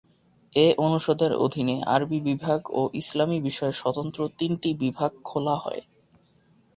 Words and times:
এ 0.53 0.67
অনুষদের 0.77 1.31
অধীনে 1.35 1.75
আরবি 1.87 2.19
বিভাগ 2.19 2.59
ও 2.71 2.81
ইসলামী 2.93 3.37
বিষয়ে 3.41 3.73
স্বতন্ত্র 3.73 4.19
তিনটি 4.39 4.69
বিভাগ 4.73 5.11
খোলা 5.23 5.55
হয়। 5.55 5.81